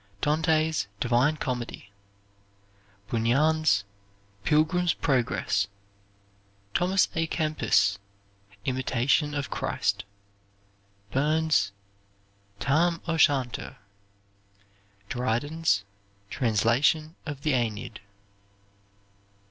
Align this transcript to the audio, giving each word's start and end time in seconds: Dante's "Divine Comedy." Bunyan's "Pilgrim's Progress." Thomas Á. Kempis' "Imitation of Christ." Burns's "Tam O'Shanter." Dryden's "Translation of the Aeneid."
Dante's 0.19 0.87
"Divine 0.99 1.37
Comedy." 1.37 1.91
Bunyan's 3.11 3.83
"Pilgrim's 4.43 4.95
Progress." 4.95 5.67
Thomas 6.73 7.05
Á. 7.05 7.29
Kempis' 7.29 7.99
"Imitation 8.65 9.35
of 9.35 9.51
Christ." 9.51 10.03
Burns's 11.11 11.71
"Tam 12.59 12.99
O'Shanter." 13.07 13.77
Dryden's 15.07 15.83
"Translation 16.31 17.15
of 17.27 17.43
the 17.43 17.53
Aeneid." 17.53 17.99